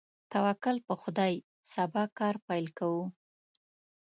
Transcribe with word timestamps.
توکل 0.31 0.77
په 0.87 0.93
خدای، 1.01 1.33
سبا 1.73 2.03
کار 2.17 2.35
پیل 2.47 2.65
کوو. 2.77 3.03